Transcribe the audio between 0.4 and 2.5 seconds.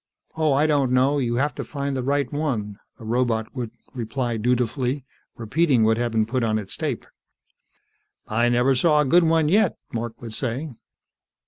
I don't know. You have to find the right